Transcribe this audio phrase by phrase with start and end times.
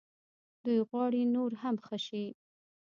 [0.63, 2.25] دوی غواړي نور هم ښه شي.